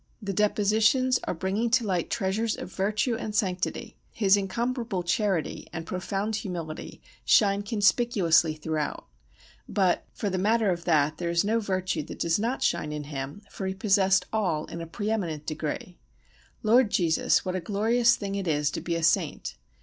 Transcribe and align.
The 0.19 0.33
Depositions 0.33 1.19
are 1.25 1.35
bringing 1.35 1.69
to 1.69 1.83
light 1.85 2.09
treasures 2.09 2.57
of 2.57 2.73
virtue 2.73 3.15
and 3.15 3.35
sanctity: 3.35 3.97
His 4.09 4.35
incomparable 4.35 5.03
charity 5.03 5.67
and 5.71 5.85
profound 5.85 6.37
humility 6.37 7.03
shine 7.23 7.61
conspicuously 7.61 8.55
throughout; 8.55 9.05
but, 9.69 10.07
for 10.11 10.31
the 10.31 10.39
matter 10.39 10.71
of 10.71 10.85
that, 10.85 11.19
there 11.19 11.29
is 11.29 11.43
no 11.43 11.59
virtue 11.59 12.01
that 12.01 12.17
does 12.17 12.39
not 12.39 12.63
shine 12.63 12.91
in 12.91 13.03
him, 13.13 13.43
for 13.51 13.67
he 13.67 13.75
possessed 13.75 14.25
all 14.33 14.65
in 14.65 14.81
a 14.81 14.87
pre 14.87 15.11
eminent 15.11 15.45
degree. 15.45 15.99
Lord 16.63 16.89
Jesus, 16.89 17.45
what 17.45 17.55
a 17.55 17.61
glorious 17.61 18.15
thing 18.15 18.33
it 18.33 18.47
is 18.47 18.71
to 18.71 18.81
be 18.81 18.95
a 18.95 19.03
saint! 19.03 19.53